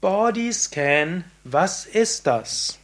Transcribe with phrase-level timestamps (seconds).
[0.00, 2.78] Bodyscan, was ist das?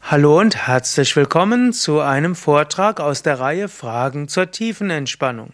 [0.00, 5.52] Hallo und herzlich willkommen zu einem Vortrag aus der Reihe Fragen zur Tiefenentspannung.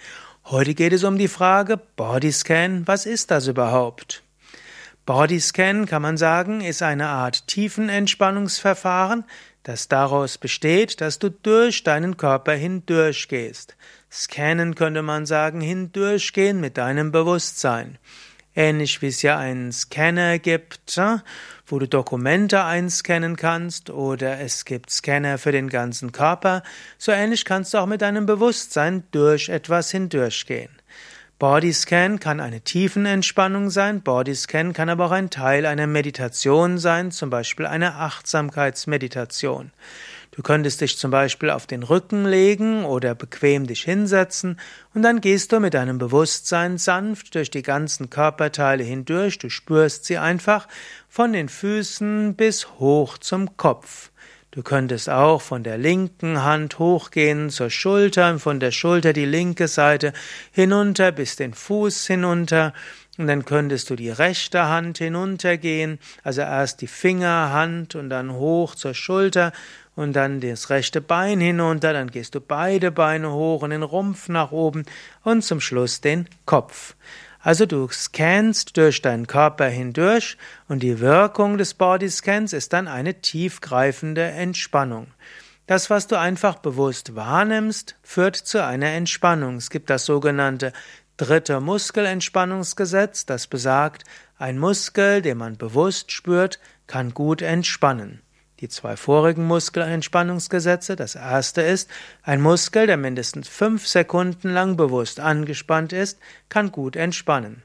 [0.44, 4.22] Heute geht es um die Frage Bodyscan, was ist das überhaupt?
[5.04, 9.24] Bodyscan kann man sagen, ist eine Art Tiefenentspannungsverfahren,
[9.62, 13.76] das daraus besteht, dass du durch deinen Körper hindurchgehst.
[14.10, 17.98] Scannen könnte man sagen, hindurchgehen mit deinem Bewusstsein.
[18.56, 21.00] Ähnlich wie es ja einen Scanner gibt,
[21.66, 26.64] wo du Dokumente einscannen kannst, oder es gibt Scanner für den ganzen Körper,
[26.98, 30.70] so ähnlich kannst du auch mit deinem Bewusstsein durch etwas hindurchgehen.
[31.40, 37.30] Bodyscan kann eine Tiefenentspannung sein, Bodyscan kann aber auch ein Teil einer Meditation sein, zum
[37.30, 39.70] Beispiel eine Achtsamkeitsmeditation.
[40.32, 44.60] Du könntest dich zum Beispiel auf den Rücken legen oder bequem dich hinsetzen
[44.92, 50.04] und dann gehst du mit deinem Bewusstsein sanft durch die ganzen Körperteile hindurch, du spürst
[50.04, 50.68] sie einfach
[51.08, 54.09] von den Füßen bis hoch zum Kopf.
[54.52, 59.24] Du könntest auch von der linken Hand hochgehen zur Schulter und von der Schulter die
[59.24, 60.12] linke Seite
[60.50, 62.74] hinunter bis den Fuß hinunter.
[63.16, 68.74] Und dann könntest du die rechte Hand hinuntergehen, also erst die Fingerhand und dann hoch
[68.74, 69.52] zur Schulter
[69.94, 74.28] und dann das rechte Bein hinunter, dann gehst du beide Beine hoch und den Rumpf
[74.28, 74.84] nach oben
[75.22, 76.96] und zum Schluss den Kopf.
[77.42, 80.36] Also du scannst durch deinen Körper hindurch
[80.68, 85.06] und die Wirkung des Bodyscans ist dann eine tiefgreifende Entspannung.
[85.66, 89.56] Das, was du einfach bewusst wahrnimmst, führt zu einer Entspannung.
[89.56, 90.72] Es gibt das sogenannte
[91.16, 94.04] dritte Muskelentspannungsgesetz, das besagt,
[94.36, 98.20] ein Muskel, den man bewusst spürt, kann gut entspannen
[98.60, 100.96] die zwei vorigen Muskelentspannungsgesetze.
[100.96, 101.88] Das erste ist,
[102.22, 107.62] ein Muskel, der mindestens fünf Sekunden lang bewusst angespannt ist, kann gut entspannen.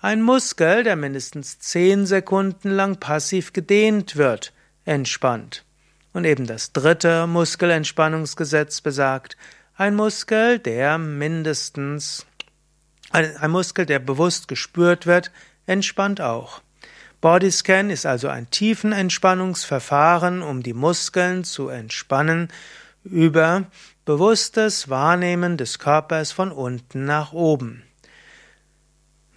[0.00, 4.52] Ein Muskel, der mindestens zehn Sekunden lang passiv gedehnt wird,
[4.84, 5.64] entspannt.
[6.12, 9.36] Und eben das dritte Muskelentspannungsgesetz besagt,
[9.76, 12.26] ein Muskel, der mindestens,
[13.10, 15.32] ein, Muskel, der bewusst gespürt wird,
[15.66, 16.62] entspannt auch.
[17.24, 22.48] Bodyscan ist also ein Tiefenentspannungsverfahren, um die Muskeln zu entspannen
[23.02, 23.64] über
[24.04, 27.82] bewusstes Wahrnehmen des Körpers von unten nach oben.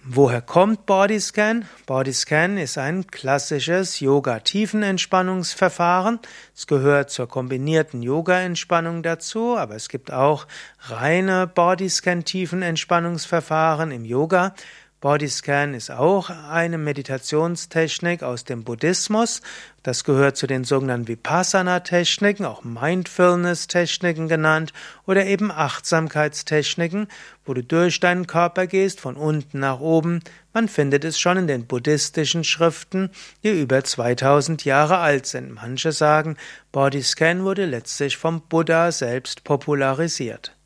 [0.04, 1.64] Woher kommt Bodyscan?
[1.86, 6.18] Bodyscan ist ein klassisches Yoga-Tiefenentspannungsverfahren.
[6.54, 10.46] Es gehört zur kombinierten Yoga-Entspannung dazu, aber es gibt auch
[10.80, 14.54] reine Bodyscan-Tiefenentspannungsverfahren im Yoga.
[15.00, 19.42] Bodyscan ist auch eine Meditationstechnik aus dem Buddhismus.
[19.84, 24.72] Das gehört zu den sogenannten Vipassana-Techniken, auch Mindfulness-Techniken genannt,
[25.06, 27.06] oder eben Achtsamkeitstechniken,
[27.44, 30.18] wo du durch deinen Körper gehst, von unten nach oben.
[30.52, 33.10] Man findet es schon in den buddhistischen Schriften,
[33.44, 35.54] die über 2000 Jahre alt sind.
[35.54, 36.36] Manche sagen,
[36.72, 40.56] Bodyscan wurde letztlich vom Buddha selbst popularisiert.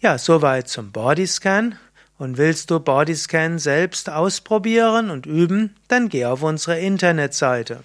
[0.00, 1.78] Ja, soweit zum Bodyscan.
[2.18, 7.82] Und willst du Bodyscan selbst ausprobieren und üben, dann geh auf unsere Internetseite.